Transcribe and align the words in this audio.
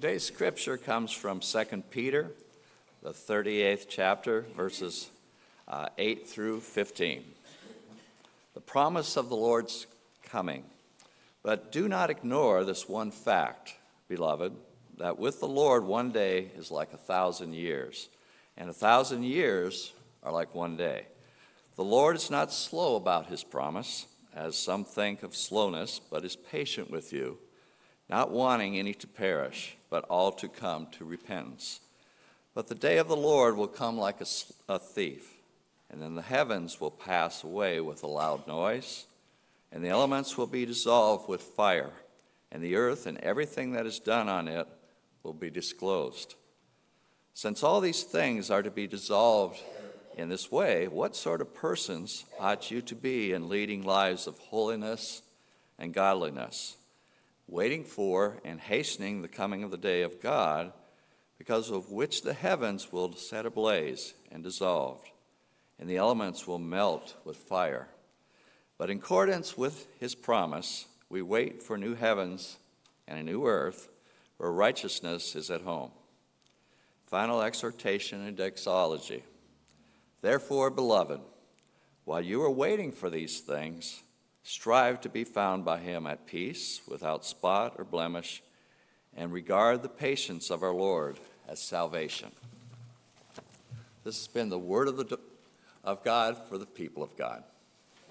Today's 0.00 0.22
scripture 0.22 0.76
comes 0.76 1.10
from 1.10 1.40
2 1.40 1.82
Peter, 1.90 2.30
the 3.02 3.10
38th 3.10 3.86
chapter, 3.88 4.42
verses 4.54 5.10
uh, 5.66 5.88
8 5.98 6.24
through 6.24 6.60
15. 6.60 7.24
The 8.54 8.60
promise 8.60 9.16
of 9.16 9.28
the 9.28 9.34
Lord's 9.34 9.88
coming. 10.22 10.62
But 11.42 11.72
do 11.72 11.88
not 11.88 12.10
ignore 12.10 12.62
this 12.62 12.88
one 12.88 13.10
fact, 13.10 13.74
beloved, 14.08 14.52
that 14.98 15.18
with 15.18 15.40
the 15.40 15.48
Lord 15.48 15.82
one 15.82 16.12
day 16.12 16.52
is 16.56 16.70
like 16.70 16.92
a 16.92 16.96
thousand 16.96 17.54
years, 17.54 18.08
and 18.56 18.70
a 18.70 18.72
thousand 18.72 19.24
years 19.24 19.92
are 20.22 20.30
like 20.30 20.54
one 20.54 20.76
day. 20.76 21.06
The 21.74 21.82
Lord 21.82 22.14
is 22.14 22.30
not 22.30 22.52
slow 22.52 22.94
about 22.94 23.26
his 23.26 23.42
promise, 23.42 24.06
as 24.32 24.56
some 24.56 24.84
think 24.84 25.24
of 25.24 25.34
slowness, 25.34 26.00
but 26.08 26.24
is 26.24 26.36
patient 26.36 26.88
with 26.88 27.12
you, 27.12 27.38
not 28.08 28.30
wanting 28.30 28.78
any 28.78 28.94
to 28.94 29.06
perish, 29.06 29.76
but 29.90 30.04
all 30.04 30.32
to 30.32 30.48
come 30.48 30.86
to 30.92 31.04
repentance. 31.04 31.80
But 32.54 32.68
the 32.68 32.74
day 32.74 32.98
of 32.98 33.08
the 33.08 33.16
Lord 33.16 33.56
will 33.56 33.68
come 33.68 33.98
like 33.98 34.20
a, 34.20 34.26
a 34.68 34.78
thief, 34.78 35.34
and 35.90 36.02
then 36.02 36.14
the 36.14 36.22
heavens 36.22 36.80
will 36.80 36.90
pass 36.90 37.44
away 37.44 37.80
with 37.80 38.02
a 38.02 38.08
loud 38.08 38.46
noise, 38.46 39.06
and 39.70 39.84
the 39.84 39.88
elements 39.88 40.36
will 40.36 40.46
be 40.46 40.64
dissolved 40.64 41.28
with 41.28 41.42
fire, 41.42 41.92
and 42.50 42.62
the 42.62 42.76
earth 42.76 43.06
and 43.06 43.18
everything 43.18 43.72
that 43.72 43.86
is 43.86 43.98
done 43.98 44.28
on 44.28 44.48
it 44.48 44.66
will 45.22 45.34
be 45.34 45.50
disclosed. 45.50 46.34
Since 47.34 47.62
all 47.62 47.80
these 47.80 48.02
things 48.02 48.50
are 48.50 48.62
to 48.62 48.70
be 48.70 48.86
dissolved 48.86 49.60
in 50.16 50.28
this 50.28 50.50
way, 50.50 50.88
what 50.88 51.14
sort 51.14 51.40
of 51.40 51.54
persons 51.54 52.24
ought 52.40 52.70
you 52.70 52.82
to 52.82 52.96
be 52.96 53.32
in 53.32 53.48
leading 53.48 53.84
lives 53.84 54.26
of 54.26 54.38
holiness 54.38 55.22
and 55.78 55.94
godliness, 55.94 56.76
waiting 57.48 57.82
for 57.82 58.38
and 58.44 58.60
hastening 58.60 59.22
the 59.22 59.28
coming 59.28 59.64
of 59.64 59.70
the 59.70 59.76
day 59.76 60.02
of 60.02 60.20
God, 60.20 60.72
because 61.38 61.70
of 61.70 61.90
which 61.90 62.22
the 62.22 62.34
heavens 62.34 62.92
will 62.92 63.14
set 63.14 63.46
ablaze 63.46 64.14
and 64.30 64.44
dissolved, 64.44 65.08
and 65.78 65.88
the 65.88 65.96
elements 65.96 66.46
will 66.46 66.58
melt 66.58 67.16
with 67.24 67.36
fire? 67.36 67.88
But 68.76 68.90
in 68.90 68.98
accordance 68.98 69.56
with 69.56 69.88
his 69.98 70.14
promise, 70.14 70.86
we 71.08 71.22
wait 71.22 71.62
for 71.62 71.78
new 71.78 71.94
heavens 71.94 72.58
and 73.08 73.18
a 73.18 73.22
new 73.22 73.46
earth 73.46 73.88
where 74.36 74.52
righteousness 74.52 75.34
is 75.34 75.50
at 75.50 75.62
home. 75.62 75.90
Final 77.06 77.40
exhortation 77.40 78.26
and 78.26 78.36
doxology. 78.36 79.24
Therefore, 80.20 80.68
beloved, 80.68 81.20
while 82.04 82.20
you 82.20 82.42
are 82.42 82.50
waiting 82.50 82.92
for 82.92 83.08
these 83.08 83.40
things, 83.40 84.02
strive 84.48 84.98
to 84.98 85.10
be 85.10 85.24
found 85.24 85.62
by 85.62 85.78
him 85.78 86.06
at 86.06 86.26
peace, 86.26 86.80
without 86.88 87.22
spot 87.22 87.74
or 87.76 87.84
blemish, 87.84 88.42
and 89.14 89.30
regard 89.30 89.82
the 89.82 89.90
patience 89.90 90.48
of 90.48 90.62
our 90.62 90.72
Lord 90.72 91.20
as 91.46 91.60
salvation. 91.60 92.30
This 94.04 94.16
has 94.16 94.26
been 94.26 94.48
the 94.48 94.58
word 94.58 94.88
of, 94.88 94.96
the, 94.96 95.18
of 95.84 96.02
God 96.02 96.38
for 96.48 96.56
the 96.56 96.64
people 96.64 97.02
of 97.02 97.14
God. 97.14 97.44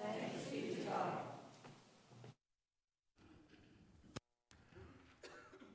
God. 0.00 0.14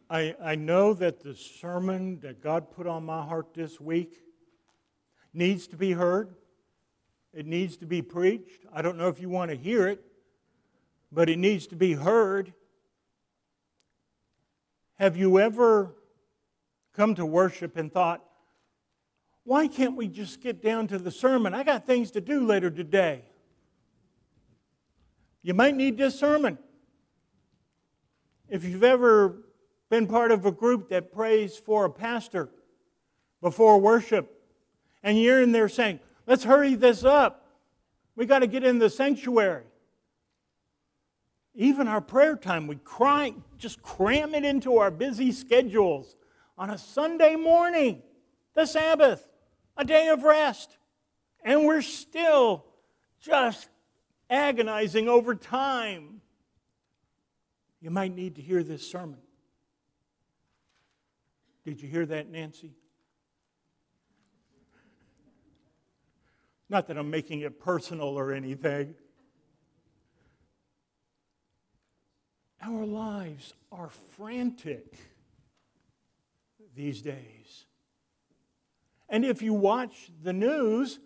I, 0.10 0.34
I 0.42 0.56
know 0.56 0.94
that 0.94 1.22
the 1.22 1.36
sermon 1.36 2.22
that 2.22 2.42
God 2.42 2.72
put 2.72 2.88
on 2.88 3.06
my 3.06 3.22
heart 3.22 3.54
this 3.54 3.82
week 3.82 4.14
needs 5.34 5.68
to 5.68 5.76
be 5.76 5.92
heard. 5.92 6.34
It 7.34 7.46
needs 7.46 7.76
to 7.78 7.86
be 7.86 8.02
preached. 8.02 8.66
I 8.74 8.82
don't 8.82 8.98
know 8.98 9.10
if 9.10 9.20
you 9.20 9.28
want 9.28 9.52
to 9.52 9.58
hear 9.58 9.90
it, 9.90 10.06
but 11.14 11.30
it 11.30 11.38
needs 11.38 11.68
to 11.68 11.76
be 11.76 11.94
heard. 11.94 12.54
Have 14.96 15.16
you 15.16 15.40
ever 15.40 15.96
come 16.94 17.16
to 17.16 17.26
worship 17.26 17.78
and 17.78 17.92
thought, 17.92 18.24
why 19.44 19.68
can't 19.68 19.96
we 19.96 20.08
just 20.08 20.42
get 20.42 20.62
down 20.62 20.88
to 20.88 20.98
the 20.98 21.12
sermon? 21.12 21.54
I 21.54 21.64
got 21.64 21.86
things 21.86 22.12
to 22.12 22.22
do 22.22 22.46
later 22.46 22.72
today. 22.72 23.26
You 25.42 25.54
might 25.54 25.76
need 25.76 25.98
this 25.98 26.18
sermon. 26.18 26.58
If 28.48 28.64
you've 28.64 28.84
ever 28.84 29.44
been 29.90 30.08
part 30.08 30.32
of 30.32 30.46
a 30.46 30.52
group 30.52 30.90
that 30.90 31.12
prays 31.12 31.58
for 31.58 31.86
a 31.86 31.90
pastor 31.90 32.50
before 33.42 33.80
worship, 33.80 34.32
and 35.04 35.22
you're 35.22 35.42
in 35.42 35.52
there 35.52 35.68
saying, 35.68 36.00
let's 36.26 36.46
hurry 36.46 36.76
this 36.76 37.04
up. 37.04 37.46
We 38.16 38.26
got 38.26 38.40
to 38.40 38.48
get 38.48 38.64
in 38.64 38.80
the 38.80 38.90
sanctuary. 38.90 39.66
Even 41.56 41.88
our 41.88 42.02
prayer 42.02 42.36
time, 42.36 42.66
we 42.66 42.78
cry, 42.78 43.34
just 43.58 43.82
cram 43.82 44.34
it 44.34 44.44
into 44.44 44.78
our 44.78 44.90
busy 44.90 45.32
schedules 45.32 46.16
on 46.58 46.72
a 46.72 46.78
Sunday 46.78 47.36
morning, 47.36 48.02
the 48.56 48.66
Sabbath, 48.66 49.28
a 49.78 49.86
day 49.86 50.08
of 50.08 50.24
rest. 50.24 50.78
And 51.44 51.66
we're 51.66 51.82
still 51.82 52.66
just 53.22 53.70
agonizing 54.30 55.08
over 55.08 55.36
time. 55.36 56.22
You 57.82 57.92
might 57.92 58.16
need 58.16 58.36
to 58.36 58.42
hear 58.42 58.64
this 58.64 58.90
sermon. 58.90 59.20
Did 61.66 61.82
you 61.82 61.88
hear 61.88 62.06
that, 62.06 62.30
Nancy? 62.30 62.72
Not 66.70 66.88
that 66.88 66.98
I'm 66.98 67.12
making 67.12 67.42
it 67.42 67.60
personal 67.60 68.18
or 68.18 68.32
anything. 68.32 68.96
Our 72.66 72.86
lives 72.86 73.54
are 73.72 73.90
frantic 74.16 74.96
these 76.76 77.02
days. 77.02 77.66
And 79.10 79.26
if 79.26 79.42
you 79.42 79.54
watch 79.54 80.12
the 80.24 80.34
news, 80.34 81.00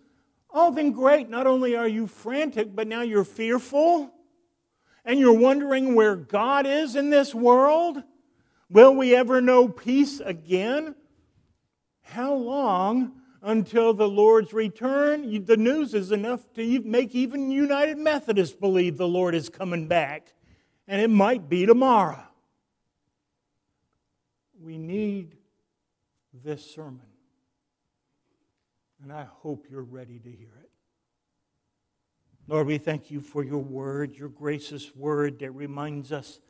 oh, 0.50 0.72
then 0.72 0.92
great. 0.92 1.28
Not 1.28 1.46
only 1.46 1.74
are 1.76 1.88
you 1.88 2.06
frantic, 2.06 2.74
but 2.74 2.86
now 2.86 3.02
you're 3.02 3.24
fearful 3.24 4.10
and 5.04 5.18
you're 5.18 5.38
wondering 5.38 5.94
where 5.94 6.16
God 6.16 6.66
is 6.66 6.94
in 6.94 7.10
this 7.10 7.34
world. 7.34 8.02
Will 8.70 8.94
we 8.94 9.16
ever 9.16 9.40
know 9.40 9.68
peace 9.68 10.20
again? 10.20 10.94
How 12.02 12.34
long 12.34 13.18
until 13.42 13.94
the 13.94 14.08
Lord's 14.08 14.52
return. 14.52 15.44
The 15.44 15.56
news 15.56 15.94
is 15.94 16.12
enough 16.12 16.52
to 16.54 16.80
make 16.82 17.14
even 17.14 17.50
United 17.50 17.98
Methodists 17.98 18.56
believe 18.56 18.96
the 18.96 19.08
Lord 19.08 19.34
is 19.34 19.48
coming 19.48 19.86
back, 19.86 20.32
and 20.88 21.00
it 21.00 21.10
might 21.10 21.48
be 21.48 21.66
tomorrow. 21.66 22.22
We 24.60 24.76
need 24.76 25.36
this 26.32 26.68
sermon, 26.68 27.06
and 29.02 29.12
I 29.12 29.24
hope 29.24 29.66
you're 29.70 29.82
ready 29.82 30.18
to 30.18 30.30
hear 30.30 30.52
it. 30.60 30.70
Lord, 32.48 32.66
we 32.66 32.78
thank 32.78 33.10
you 33.10 33.20
for 33.20 33.44
your 33.44 33.62
word, 33.62 34.16
your 34.16 34.30
gracious 34.30 34.96
word 34.96 35.38
that 35.40 35.52
reminds 35.52 36.10
us 36.10 36.40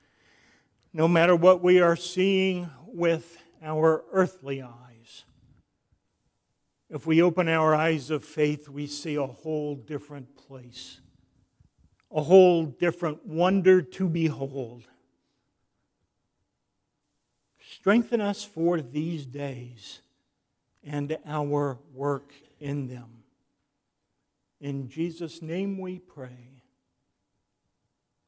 no 0.94 1.06
matter 1.06 1.36
what 1.36 1.62
we 1.62 1.80
are 1.80 1.96
seeing 1.96 2.70
with 2.86 3.36
our 3.62 4.04
earthly 4.12 4.62
eyes 4.62 4.78
if 6.90 7.06
we 7.06 7.20
open 7.20 7.48
our 7.48 7.74
eyes 7.74 8.10
of 8.10 8.24
faith, 8.24 8.68
we 8.68 8.86
see 8.86 9.16
a 9.16 9.26
whole 9.26 9.74
different 9.74 10.36
place, 10.36 11.00
a 12.10 12.22
whole 12.22 12.64
different 12.64 13.26
wonder 13.26 13.82
to 13.82 14.08
behold. 14.08 14.84
Strengthen 17.60 18.20
us 18.20 18.44
for 18.44 18.80
these 18.80 19.26
days 19.26 20.00
and 20.84 21.16
our 21.26 21.78
work 21.92 22.32
in 22.60 22.88
them. 22.88 23.24
In 24.60 24.88
Jesus' 24.88 25.42
name 25.42 25.78
we 25.78 25.98
pray. 25.98 26.62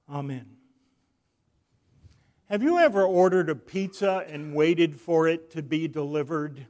Amen. 0.08 0.56
Have 2.48 2.62
you 2.62 2.78
ever 2.78 3.04
ordered 3.04 3.48
a 3.48 3.54
pizza 3.54 4.24
and 4.28 4.54
waited 4.54 5.00
for 5.00 5.28
it 5.28 5.50
to 5.52 5.62
be 5.62 5.86
delivered? 5.86 6.66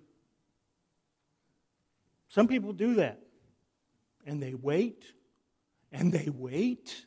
Some 2.28 2.46
people 2.46 2.72
do 2.72 2.94
that. 2.94 3.20
And 4.26 4.42
they 4.42 4.54
wait, 4.54 5.04
and 5.92 6.12
they 6.12 6.28
wait. 6.28 7.04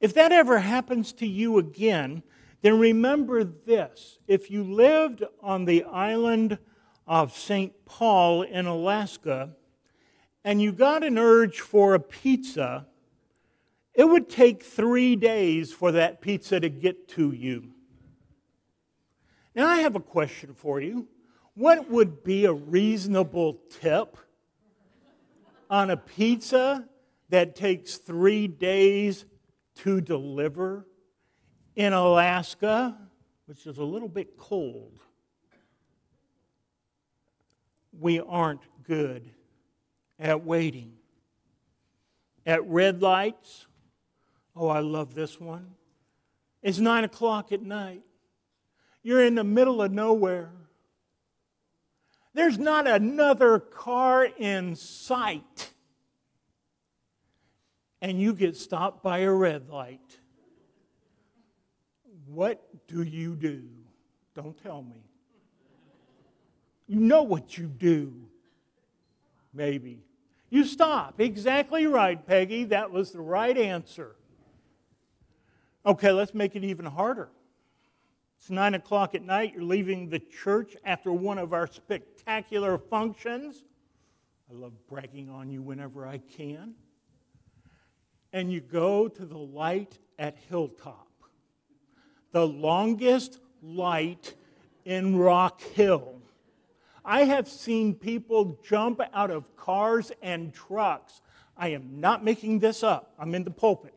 If 0.00 0.14
that 0.14 0.32
ever 0.32 0.58
happens 0.58 1.12
to 1.14 1.26
you 1.26 1.58
again, 1.58 2.22
then 2.62 2.78
remember 2.78 3.44
this. 3.44 4.18
If 4.26 4.50
you 4.50 4.64
lived 4.64 5.24
on 5.40 5.64
the 5.64 5.84
island 5.84 6.58
of 7.06 7.36
St. 7.36 7.72
Paul 7.84 8.42
in 8.42 8.66
Alaska 8.66 9.50
and 10.44 10.60
you 10.60 10.72
got 10.72 11.04
an 11.04 11.18
urge 11.18 11.60
for 11.60 11.94
a 11.94 12.00
pizza, 12.00 12.86
it 13.94 14.04
would 14.04 14.28
take 14.28 14.62
three 14.62 15.16
days 15.16 15.72
for 15.72 15.92
that 15.92 16.20
pizza 16.20 16.58
to 16.58 16.68
get 16.68 17.08
to 17.10 17.32
you. 17.32 17.72
Now, 19.54 19.68
I 19.68 19.80
have 19.80 19.96
a 19.96 20.00
question 20.00 20.54
for 20.54 20.80
you. 20.80 21.08
What 21.54 21.90
would 21.90 22.24
be 22.24 22.46
a 22.46 22.52
reasonable 22.52 23.60
tip 23.80 24.16
on 25.68 25.90
a 25.90 25.96
pizza 25.96 26.88
that 27.32 27.56
takes 27.56 27.96
three 27.96 28.46
days 28.46 29.26
to 29.74 30.00
deliver 30.00 30.86
in 31.76 31.92
Alaska? 31.92 32.96
which 33.52 33.66
is 33.66 33.76
a 33.76 33.84
little 33.84 34.08
bit 34.08 34.38
cold. 34.38 34.98
We 38.00 38.18
aren't 38.18 38.62
good 38.84 39.28
at 40.18 40.42
waiting. 40.42 40.94
At 42.46 42.66
red 42.66 43.02
lights, 43.02 43.66
oh, 44.56 44.68
I 44.68 44.80
love 44.80 45.14
this 45.14 45.38
one. 45.38 45.74
It's 46.62 46.78
nine 46.78 47.04
o'clock 47.04 47.52
at 47.52 47.60
night. 47.60 48.02
You're 49.02 49.22
in 49.22 49.34
the 49.34 49.44
middle 49.44 49.82
of 49.82 49.92
nowhere. 49.92 50.50
There's 52.32 52.58
not 52.58 52.86
another 52.86 53.58
car 53.58 54.24
in 54.24 54.76
sight. 54.76 55.71
And 58.02 58.20
you 58.20 58.34
get 58.34 58.56
stopped 58.56 59.02
by 59.02 59.20
a 59.20 59.30
red 59.30 59.70
light. 59.70 60.18
What 62.26 62.62
do 62.88 63.02
you 63.02 63.36
do? 63.36 63.62
Don't 64.34 64.60
tell 64.62 64.82
me. 64.82 65.04
You 66.86 67.00
know 67.00 67.22
what 67.22 67.56
you 67.56 67.66
do. 67.68 68.12
Maybe. 69.54 70.02
You 70.50 70.64
stop. 70.64 71.20
Exactly 71.20 71.86
right, 71.86 72.26
Peggy. 72.26 72.64
That 72.64 72.90
was 72.90 73.12
the 73.12 73.20
right 73.20 73.56
answer. 73.56 74.16
Okay, 75.86 76.10
let's 76.10 76.34
make 76.34 76.56
it 76.56 76.64
even 76.64 76.84
harder. 76.84 77.30
It's 78.38 78.50
nine 78.50 78.74
o'clock 78.74 79.14
at 79.14 79.22
night. 79.22 79.52
You're 79.54 79.62
leaving 79.62 80.08
the 80.08 80.18
church 80.18 80.76
after 80.84 81.12
one 81.12 81.38
of 81.38 81.52
our 81.52 81.68
spectacular 81.68 82.78
functions. 82.78 83.62
I 84.50 84.54
love 84.58 84.72
bragging 84.88 85.30
on 85.30 85.48
you 85.50 85.62
whenever 85.62 86.04
I 86.04 86.18
can. 86.18 86.74
And 88.32 88.52
you 88.52 88.60
go 88.60 89.08
to 89.08 89.26
the 89.26 89.38
light 89.38 89.98
at 90.18 90.36
Hilltop, 90.48 91.08
the 92.32 92.46
longest 92.46 93.38
light 93.62 94.34
in 94.84 95.16
Rock 95.16 95.60
Hill. 95.60 96.20
I 97.04 97.24
have 97.24 97.48
seen 97.48 97.94
people 97.94 98.58
jump 98.64 99.00
out 99.12 99.30
of 99.30 99.56
cars 99.56 100.12
and 100.22 100.54
trucks. 100.54 101.20
I 101.56 101.68
am 101.68 102.00
not 102.00 102.24
making 102.24 102.60
this 102.60 102.82
up, 102.82 103.12
I'm 103.18 103.34
in 103.34 103.44
the 103.44 103.50
pulpit. 103.50 103.94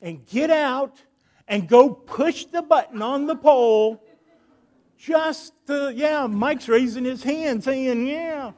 And 0.00 0.26
get 0.26 0.50
out 0.50 1.02
and 1.46 1.68
go 1.68 1.90
push 1.90 2.46
the 2.46 2.62
button 2.62 3.00
on 3.00 3.26
the 3.26 3.36
pole 3.36 4.02
just 4.96 5.52
to, 5.66 5.92
yeah, 5.94 6.26
Mike's 6.26 6.68
raising 6.68 7.04
his 7.04 7.22
hand 7.22 7.62
saying, 7.62 8.06
yeah, 8.06 8.52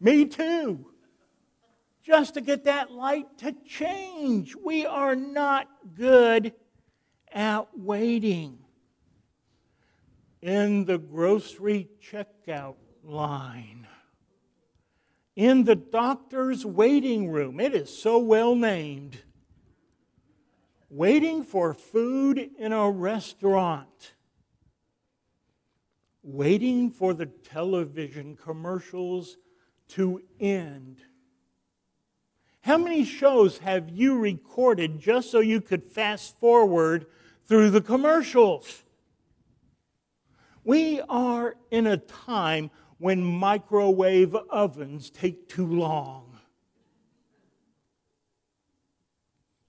me 0.00 0.26
too. 0.26 0.86
Just 2.08 2.34
to 2.34 2.40
get 2.40 2.64
that 2.64 2.90
light 2.90 3.26
to 3.40 3.54
change. 3.66 4.56
We 4.56 4.86
are 4.86 5.14
not 5.14 5.68
good 5.94 6.54
at 7.30 7.66
waiting. 7.76 8.60
In 10.40 10.86
the 10.86 10.96
grocery 10.96 11.90
checkout 12.02 12.76
line, 13.04 13.86
in 15.36 15.64
the 15.64 15.74
doctor's 15.74 16.64
waiting 16.64 17.28
room, 17.28 17.60
it 17.60 17.74
is 17.74 17.94
so 17.94 18.16
well 18.16 18.54
named 18.54 19.18
waiting 20.88 21.42
for 21.42 21.74
food 21.74 22.38
in 22.58 22.72
a 22.72 22.90
restaurant, 22.90 24.14
waiting 26.22 26.90
for 26.90 27.12
the 27.12 27.26
television 27.26 28.34
commercials 28.34 29.36
to 29.88 30.22
end. 30.40 31.02
How 32.68 32.76
many 32.76 33.02
shows 33.02 33.56
have 33.60 33.88
you 33.88 34.18
recorded 34.18 35.00
just 35.00 35.30
so 35.30 35.40
you 35.40 35.62
could 35.62 35.90
fast 35.90 36.38
forward 36.38 37.06
through 37.46 37.70
the 37.70 37.80
commercials? 37.80 38.82
We 40.64 41.00
are 41.08 41.56
in 41.70 41.86
a 41.86 41.96
time 41.96 42.70
when 42.98 43.24
microwave 43.24 44.34
ovens 44.34 45.08
take 45.08 45.48
too 45.48 45.66
long. 45.66 46.36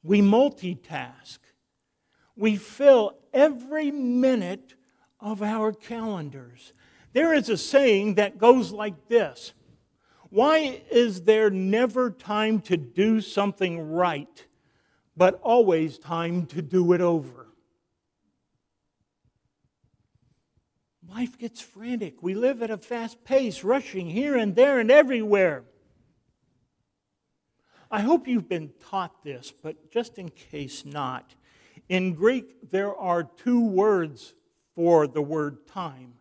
We 0.04 0.20
multitask. 0.20 1.40
We 2.36 2.58
fill 2.58 3.16
every 3.34 3.92
minute 3.92 4.74
of 5.22 5.42
our 5.42 5.72
calendars. 5.72 6.74
There 7.14 7.34
is 7.34 7.48
a 7.48 7.56
saying 7.56 8.16
that 8.16 8.38
goes 8.38 8.74
like 8.74 9.08
this 9.08 9.54
Why 10.30 10.82
is 10.92 11.24
there 11.24 11.50
never 11.50 12.12
time 12.12 12.62
to 12.62 12.78
do 12.78 13.20
something 13.20 13.92
right, 13.92 14.46
but 15.18 15.40
always 15.42 15.98
time 15.98 16.46
to 16.48 16.62
do 16.62 16.94
it 16.94 17.02
over? 17.02 17.48
Life 21.10 21.40
gets 21.40 21.62
frantic. 21.62 22.22
We 22.22 22.36
live 22.36 22.62
at 22.62 22.70
a 22.70 22.78
fast 22.78 23.24
pace, 23.24 23.64
rushing 23.64 24.12
here 24.12 24.38
and 24.38 24.56
there 24.56 24.80
and 24.80 24.92
everywhere. 24.92 25.64
I 27.90 28.02
hope 28.02 28.28
you've 28.28 28.48
been 28.48 28.72
taught 28.88 29.24
this, 29.24 29.52
but 29.52 29.92
just 29.92 30.20
in 30.20 30.30
case 30.30 30.86
not, 30.86 31.34
in 31.88 32.14
Greek 32.14 32.70
there 32.70 32.96
are 32.96 33.24
two 33.24 33.66
words 33.66 34.36
for 34.76 35.08
the 35.08 35.24
word 35.24 35.66
time, 35.66 36.14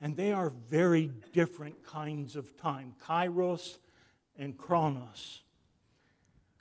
and 0.00 0.16
they 0.16 0.32
are 0.32 0.50
very 0.68 1.10
different 1.32 1.82
kinds 1.84 2.36
of 2.36 2.56
time 2.56 2.94
kairos 3.02 3.78
and 4.36 4.56
chronos. 4.56 5.42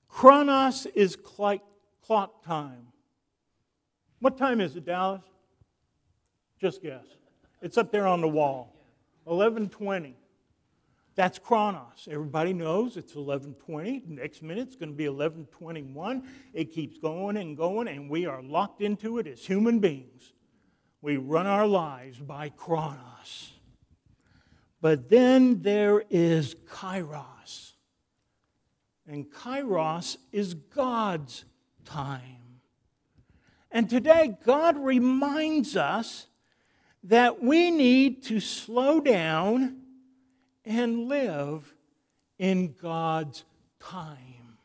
Chronos 0.08 0.86
is 0.88 1.16
clock 1.18 1.62
time. 2.44 2.88
What 4.20 4.38
time 4.38 4.62
is 4.62 4.76
it, 4.76 4.86
Dallas? 4.86 5.22
Just 6.60 6.82
guess. 6.82 7.06
It's 7.62 7.78
up 7.78 7.92
there 7.92 8.08
on 8.08 8.22
the 8.22 8.28
wall. 8.28 8.74
1120. 9.26 10.16
That's 11.16 11.40
Chronos. 11.40 12.08
Everybody 12.10 12.54
knows 12.54 12.98
it's 12.98 13.16
1120. 13.16 14.04
Next 14.08 14.42
minute 14.42 14.68
it's 14.68 14.76
going 14.76 14.92
to 14.92 14.96
be 14.96 15.08
1121. 15.08 16.24
It 16.54 16.74
keeps 16.74 16.98
going 16.98 17.38
and 17.38 17.58
going, 17.58 17.88
and 17.88 18.10
we 18.10 18.26
are 18.26 18.42
locked 18.42 18.82
into 18.82 19.18
it 19.18 19.28
as 19.28 19.46
human 19.46 19.80
beings. 19.80 20.34
We 21.06 21.18
run 21.18 21.46
our 21.46 21.68
lives 21.68 22.18
by 22.18 22.50
Chronos. 22.50 23.54
But 24.82 25.08
then 25.08 25.62
there 25.62 26.04
is 26.10 26.56
Kairos. 26.68 27.74
And 29.08 29.30
Kairos 29.30 30.18
is 30.32 30.56
God's 30.56 31.46
time. 31.86 32.60
And 33.70 33.88
today, 33.88 34.36
God 34.44 34.80
reminds 34.80 35.78
us 35.78 36.26
that 37.04 37.40
we 37.40 37.70
need 37.70 38.24
to 38.24 38.40
slow 38.40 39.00
down 39.00 39.82
and 40.66 41.08
live 41.08 41.72
in 42.40 42.74
God's 42.82 43.44
time. 43.80 44.58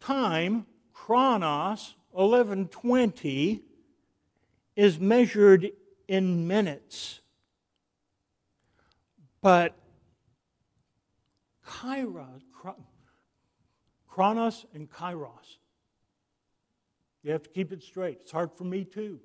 Time, 0.00 0.64
chronos, 0.94 1.94
1120, 2.12 3.62
is 4.76 4.98
measured 4.98 5.70
in 6.08 6.46
minutes. 6.46 7.20
But 9.42 9.74
kairos, 11.66 12.42
chronos 14.08 14.66
and 14.74 14.90
kairos, 14.90 15.58
you 17.22 17.32
have 17.32 17.42
to 17.42 17.50
keep 17.50 17.72
it 17.72 17.82
straight. 17.82 18.18
It's 18.22 18.32
hard 18.32 18.50
for 18.52 18.64
me 18.64 18.84
too. 18.84 19.20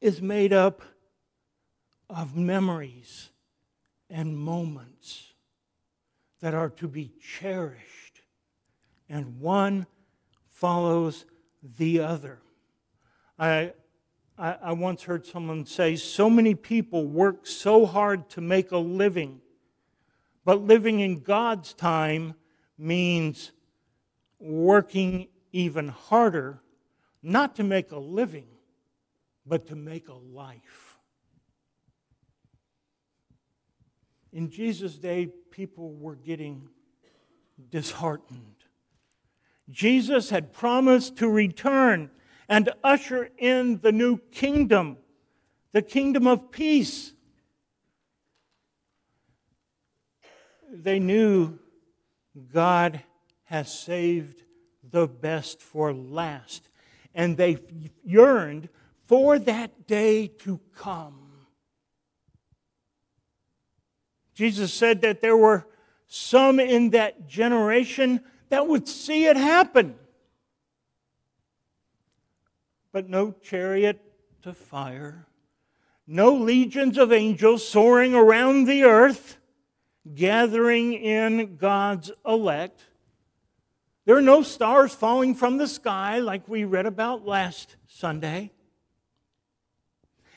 Is 0.00 0.20
made 0.20 0.52
up 0.52 0.82
of 2.10 2.36
memories 2.36 3.30
and 4.10 4.38
moments 4.38 5.32
that 6.40 6.52
are 6.54 6.68
to 6.68 6.86
be 6.88 7.12
cherished, 7.20 8.13
and 9.08 9.40
one 9.40 9.86
follows 10.48 11.24
the 11.78 12.00
other. 12.00 12.40
I, 13.38 13.72
I, 14.38 14.56
I, 14.62 14.72
once 14.72 15.02
heard 15.02 15.26
someone 15.26 15.66
say 15.66 15.96
so 15.96 16.30
many 16.30 16.54
people 16.54 17.06
work 17.06 17.46
so 17.46 17.86
hard 17.86 18.28
to 18.30 18.40
make 18.40 18.70
a 18.70 18.78
living, 18.78 19.40
but 20.44 20.62
living 20.62 21.00
in 21.00 21.20
God's 21.20 21.72
time 21.72 22.34
means 22.78 23.52
working 24.38 25.28
even 25.52 25.88
harder, 25.88 26.60
not 27.22 27.56
to 27.56 27.64
make 27.64 27.92
a 27.92 27.98
living, 27.98 28.46
but 29.46 29.66
to 29.68 29.76
make 29.76 30.08
a 30.08 30.14
life. 30.14 30.98
In 34.32 34.50
Jesus' 34.50 34.96
day, 34.96 35.28
people 35.50 35.94
were 35.94 36.16
getting 36.16 36.68
disheartened. 37.70 38.63
Jesus 39.70 40.30
had 40.30 40.52
promised 40.52 41.16
to 41.16 41.28
return 41.28 42.10
and 42.48 42.68
usher 42.82 43.30
in 43.38 43.80
the 43.80 43.92
new 43.92 44.18
kingdom, 44.30 44.98
the 45.72 45.82
kingdom 45.82 46.26
of 46.26 46.50
peace. 46.50 47.12
They 50.70 50.98
knew 50.98 51.58
God 52.52 53.02
has 53.44 53.72
saved 53.72 54.42
the 54.90 55.06
best 55.06 55.62
for 55.62 55.92
last. 55.92 56.68
And 57.14 57.36
they 57.36 57.58
yearned 58.02 58.68
for 59.06 59.38
that 59.38 59.86
day 59.86 60.26
to 60.26 60.60
come. 60.74 61.20
Jesus 64.34 64.74
said 64.74 65.00
that 65.02 65.20
there 65.20 65.36
were 65.36 65.66
some 66.06 66.58
in 66.58 66.90
that 66.90 67.28
generation 67.28 68.20
that 68.48 68.66
would 68.66 68.88
see 68.88 69.26
it 69.26 69.36
happen. 69.36 69.94
But 72.92 73.08
no 73.08 73.32
chariot 73.42 74.00
to 74.42 74.52
fire, 74.52 75.26
no 76.06 76.34
legions 76.34 76.98
of 76.98 77.12
angels 77.12 77.66
soaring 77.66 78.14
around 78.14 78.66
the 78.66 78.84
earth, 78.84 79.38
gathering 80.14 80.92
in 80.92 81.56
God's 81.56 82.12
elect. 82.26 82.82
There 84.04 84.16
are 84.16 84.22
no 84.22 84.42
stars 84.42 84.94
falling 84.94 85.34
from 85.34 85.56
the 85.56 85.66
sky 85.66 86.18
like 86.18 86.46
we 86.46 86.64
read 86.64 86.86
about 86.86 87.26
last 87.26 87.76
Sunday. 87.88 88.52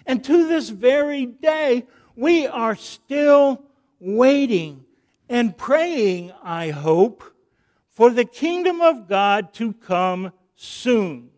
And 0.05 0.23
to 0.23 0.47
this 0.47 0.69
very 0.69 1.25
day, 1.25 1.85
we 2.15 2.47
are 2.47 2.75
still 2.75 3.61
waiting 3.99 4.85
and 5.27 5.55
praying, 5.55 6.31
I 6.41 6.69
hope, 6.69 7.23
for 7.97 8.11
the 8.11 8.25
kingdom 8.25 8.79
of 8.79 9.07
God 9.07 9.55
to 9.55 9.73
come 9.73 10.31
soon. 10.55 11.31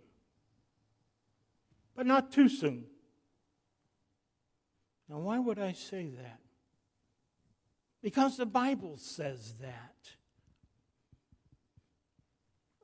But 1.95 2.05
not 2.05 2.33
too 2.33 2.49
soon. 2.49 2.83
Now, 5.07 5.19
why 5.19 5.39
would 5.39 5.57
I 5.57 5.71
say 5.71 6.09
that? 6.17 6.41
Because 8.01 8.35
the 8.35 8.45
Bible 8.45 8.97
says 8.97 9.53
that. 9.61 9.95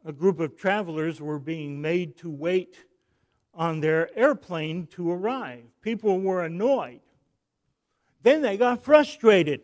A 0.06 0.14
group 0.14 0.40
of 0.40 0.56
travelers 0.56 1.20
were 1.20 1.38
being 1.38 1.82
made 1.82 2.16
to 2.20 2.30
wait 2.30 2.78
on 3.54 3.82
their 3.82 4.10
airplane 4.18 4.88
to 4.92 5.12
arrive. 5.12 5.66
People 5.82 6.22
were 6.22 6.46
annoyed. 6.46 7.02
Then 8.24 8.42
they 8.42 8.56
got 8.56 8.86
frustrated. 8.86 9.60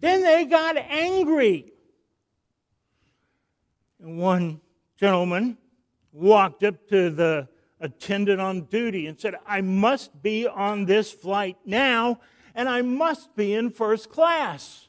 Then 0.00 0.22
they 0.22 0.46
got 0.46 0.76
angry. 0.76 1.74
And 4.00 4.18
one 4.18 4.60
gentleman 4.98 5.58
walked 6.12 6.64
up 6.64 6.88
to 6.88 7.10
the 7.10 7.48
attendant 7.80 8.40
on 8.40 8.62
duty 8.62 9.06
and 9.06 9.18
said, 9.18 9.34
I 9.46 9.60
must 9.60 10.22
be 10.22 10.46
on 10.46 10.86
this 10.86 11.12
flight 11.12 11.56
now, 11.64 12.20
and 12.54 12.68
I 12.68 12.82
must 12.82 13.36
be 13.36 13.54
in 13.54 13.70
first 13.70 14.10
class. 14.10 14.88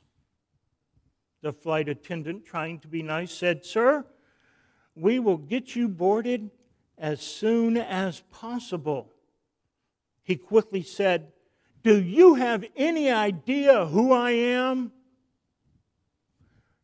The 1.42 1.54
flight 1.54 1.90
attendant, 1.90 2.46
trying 2.46 2.80
to 2.80 2.88
be 2.88 3.04
nice, 3.04 3.32
said, 3.32 3.66
Sir, 3.66 4.06
we 4.96 5.20
will 5.20 5.38
get 5.38 5.76
you 5.76 5.88
boarded 5.88 6.50
as 6.98 7.22
soon 7.22 7.78
as 7.78 8.22
possible. 8.32 9.14
He 10.24 10.36
quickly 10.36 10.82
said, 10.82 11.32
Do 11.84 12.02
you 12.02 12.36
have 12.36 12.66
any 12.76 13.12
idea 13.12 13.86
who 13.86 14.12
I 14.12 14.32
am? 14.32 14.92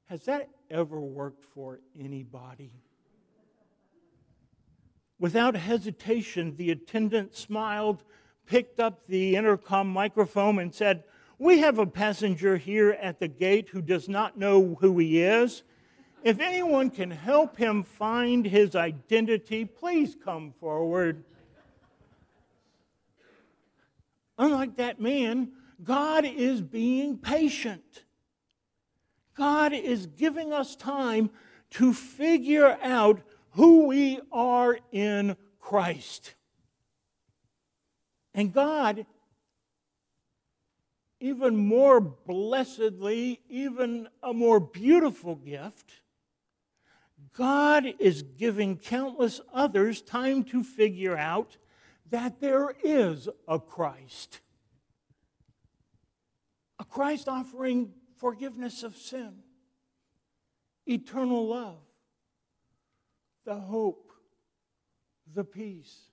Has 0.06 0.26
that 0.26 0.50
ever 0.74 1.00
worked 1.00 1.46
for 1.46 1.80
anybody? 1.98 2.74
Without 5.20 5.56
hesitation, 5.56 6.56
the 6.58 6.72
attendant 6.72 7.36
smiled, 7.36 8.04
picked 8.46 8.80
up 8.80 9.08
the 9.08 9.36
intercom 9.38 9.88
microphone, 9.88 10.60
and 10.60 10.74
said, 10.74 11.04
We 11.38 11.60
have 11.60 11.78
a 11.78 11.86
passenger 11.86 12.58
here 12.58 12.92
at 12.92 13.20
the 13.20 13.30
gate 13.30 13.70
who 13.70 13.82
does 13.82 14.10
not 14.10 14.38
know 14.38 14.76
who 14.82 14.98
he 14.98 15.22
is. 15.22 15.64
If 16.24 16.40
anyone 16.40 16.90
can 16.90 17.12
help 17.12 17.56
him 17.58 17.84
find 17.84 18.46
his 18.46 18.76
identity, 18.76 19.66
please 19.66 20.18
come 20.22 20.54
forward. 20.60 21.24
Unlike 24.38 24.78
that 24.78 25.00
man, 25.00 25.52
God 25.84 26.26
is 26.26 26.62
being 26.62 27.18
patient. 27.18 28.04
God 29.36 29.74
is 29.74 30.06
giving 30.06 30.54
us 30.54 30.76
time 30.76 31.30
to 31.72 31.94
figure 31.94 32.78
out 32.82 33.22
who 33.52 33.88
we 33.88 34.20
are 34.32 34.78
in 34.92 35.36
Christ. 35.60 36.36
And 38.34 38.54
God, 38.54 39.06
even 41.20 41.56
more 41.56 42.02
blessedly, 42.02 43.42
even 43.50 44.08
a 44.22 44.34
more 44.34 44.60
beautiful 44.60 45.36
gift, 45.36 46.02
God 47.34 47.86
is 48.00 48.22
giving 48.22 48.78
countless 48.78 49.40
others 49.54 50.02
time 50.02 50.44
to 50.46 50.64
figure 50.64 51.18
out 51.18 51.58
that 52.10 52.40
there 52.42 52.76
is 52.84 53.30
a 53.48 53.60
Christ. 53.60 54.42
A 56.80 56.86
Christ 56.86 57.28
offering 57.28 57.94
forgiveness 58.18 58.84
of 58.84 58.96
sin, 58.96 59.36
eternal 60.86 61.48
love, 61.48 61.80
the 63.46 63.56
hope, 63.56 64.12
the 65.34 65.44
peace, 65.44 66.10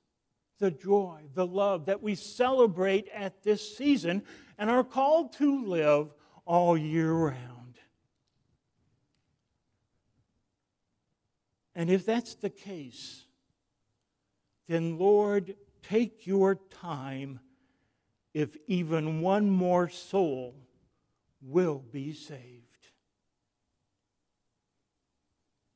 the 0.59 0.71
joy, 0.71 1.23
the 1.35 1.47
love 1.47 1.87
that 1.87 2.02
we 2.02 2.14
celebrate 2.14 3.09
at 3.14 3.42
this 3.42 3.76
season 3.76 4.23
and 4.59 4.71
are 4.71 4.85
called 4.85 5.33
to 5.33 5.64
live 5.66 6.12
all 6.45 6.76
year 6.76 7.12
round. 7.12 7.78
And 11.75 11.90
if 11.90 12.04
that's 12.04 12.35
the 12.35 12.50
case, 12.50 13.25
then 14.69 14.99
Lord, 14.99 15.57
take 15.83 16.26
your 16.26 16.57
time 16.71 17.40
if 18.35 18.57
even 18.66 19.23
one 19.23 19.50
more 19.50 19.88
soul 19.88 20.54
will 21.40 21.82
be 21.92 22.12
saved. 22.12 22.66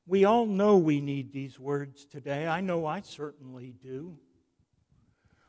We 0.07 0.25
all 0.25 0.47
know 0.47 0.77
we 0.77 1.01
need 1.01 1.33
these 1.33 1.59
words 1.59 2.05
today. 2.05 2.47
I 2.47 2.61
know 2.61 2.85
I 2.85 3.01
certainly 3.01 3.75
do. 3.83 4.19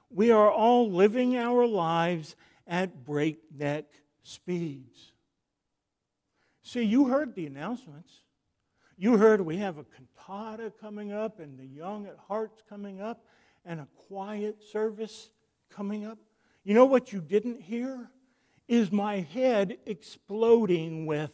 We 0.09 0.31
are 0.31 0.49
all 0.49 0.89
living 0.89 1.35
our 1.35 1.67
lives 1.67 2.35
at 2.65 3.03
breakneck 3.03 3.85
speeds. 4.23 5.11
See, 6.63 6.83
you 6.83 7.07
heard 7.07 7.35
the 7.35 7.45
announcements. 7.45 8.11
You 8.97 9.17
heard 9.17 9.41
we 9.41 9.57
have 9.57 9.77
a 9.77 9.83
cantata 9.83 10.71
coming 10.79 11.11
up 11.11 11.39
and 11.39 11.59
the 11.59 11.65
Young 11.65 12.07
at 12.07 12.17
Heart's 12.27 12.63
coming 12.69 13.01
up 13.01 13.25
and 13.65 13.81
a 13.81 13.87
quiet 14.07 14.63
service 14.71 15.29
coming 15.69 16.05
up. 16.05 16.17
You 16.63 16.73
know 16.73 16.85
what 16.85 17.11
you 17.11 17.19
didn't 17.19 17.61
hear? 17.61 18.09
Is 18.67 18.91
my 18.91 19.19
head 19.19 19.77
exploding 19.85 21.05
with 21.05 21.31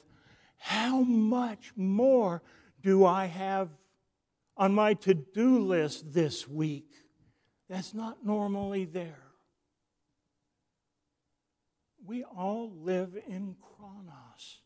how 0.57 1.01
much 1.01 1.71
more 1.75 2.41
do 2.81 3.05
I 3.05 3.25
have 3.25 3.69
on 4.57 4.73
my 4.73 4.93
to 4.95 5.13
do 5.13 5.59
list 5.59 6.13
this 6.13 6.47
week 6.47 6.91
that's 7.69 7.93
not 7.93 8.25
normally 8.25 8.85
there? 8.85 9.23
We 12.05 12.23
all 12.23 12.71
live 12.75 13.17
in 13.27 13.55
chronos 13.61 14.59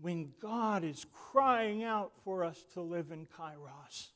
when 0.00 0.32
God 0.40 0.84
is 0.84 1.06
crying 1.12 1.84
out 1.84 2.12
for 2.24 2.44
us 2.44 2.64
to 2.74 2.80
live 2.80 3.10
in 3.10 3.26
kairos, 3.26 4.08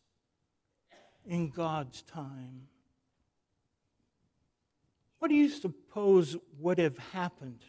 in 1.25 1.51
God's 1.51 2.03
time. 2.03 2.69
What 5.29 5.35
do 5.35 5.41
you 5.41 5.51
suppose 5.51 6.39
would 6.59 6.79
have 6.79 6.97
happened 6.97 7.63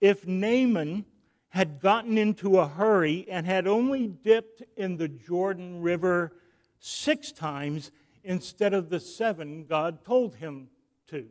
if 0.00 0.26
Naaman 0.26 1.04
had 1.50 1.78
gotten 1.78 2.18
into 2.18 2.58
a 2.58 2.66
hurry 2.66 3.28
and 3.30 3.46
had 3.46 3.68
only 3.68 4.08
dipped 4.08 4.64
in 4.76 4.96
the 4.96 5.06
Jordan 5.06 5.82
River 5.82 6.32
six 6.80 7.30
times 7.30 7.92
instead 8.24 8.74
of 8.74 8.90
the 8.90 8.98
seven 8.98 9.66
God 9.66 10.04
told 10.04 10.34
him 10.34 10.70
to? 11.10 11.28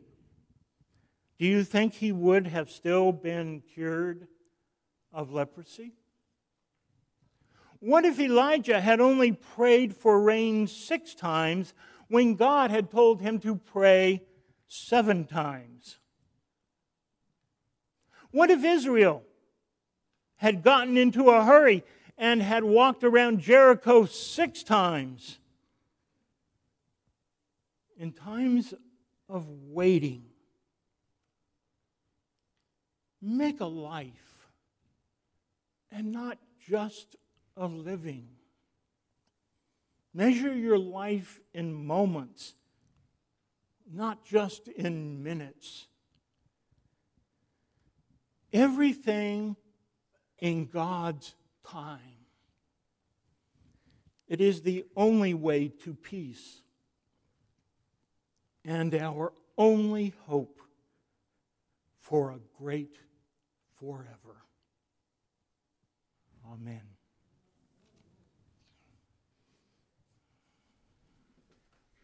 Do 1.38 1.44
you 1.44 1.62
think 1.62 1.92
he 1.92 2.10
would 2.10 2.46
have 2.46 2.70
still 2.70 3.12
been 3.12 3.60
cured 3.74 4.28
of 5.12 5.30
leprosy? 5.30 5.92
What 7.80 8.06
if 8.06 8.18
Elijah 8.18 8.80
had 8.80 8.98
only 9.02 9.32
prayed 9.32 9.94
for 9.94 10.22
rain 10.22 10.66
six 10.66 11.14
times 11.14 11.74
when 12.08 12.34
God 12.34 12.70
had 12.70 12.90
told 12.90 13.20
him 13.20 13.40
to 13.40 13.56
pray 13.56 14.22
seven 14.70 15.24
times? 15.24 15.98
What 18.30 18.50
if 18.50 18.64
Israel 18.64 19.24
had 20.36 20.62
gotten 20.62 20.96
into 20.96 21.28
a 21.30 21.44
hurry 21.44 21.82
and 22.16 22.40
had 22.40 22.62
walked 22.62 23.02
around 23.02 23.40
Jericho 23.40 24.04
six 24.04 24.62
times? 24.62 25.40
In 27.98 28.12
times 28.12 28.72
of 29.28 29.46
waiting, 29.48 30.22
make 33.20 33.60
a 33.60 33.66
life 33.66 34.46
and 35.90 36.12
not 36.12 36.38
just 36.68 37.16
a 37.56 37.66
living. 37.66 38.28
Measure 40.14 40.54
your 40.54 40.78
life 40.78 41.40
in 41.52 41.72
moments, 41.74 42.54
not 43.92 44.24
just 44.24 44.68
in 44.68 45.22
minutes. 45.22 45.86
Everything 48.52 49.56
in 50.38 50.66
God's 50.66 51.34
time. 51.66 51.98
It 54.28 54.40
is 54.40 54.62
the 54.62 54.84
only 54.96 55.34
way 55.34 55.68
to 55.84 55.94
peace 55.94 56.62
and 58.64 58.94
our 58.94 59.32
only 59.58 60.14
hope 60.26 60.60
for 61.98 62.30
a 62.30 62.38
great 62.58 62.96
forever. 63.78 64.44
Amen. 66.52 66.89